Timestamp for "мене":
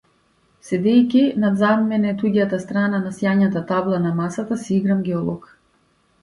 1.89-2.13